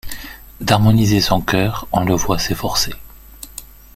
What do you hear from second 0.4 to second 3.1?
D'harmoniser son cœur on le voit s'efforcer.